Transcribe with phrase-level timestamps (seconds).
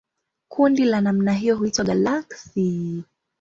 [0.47, 3.03] Kundi la namna hiyo huitwa galaksi.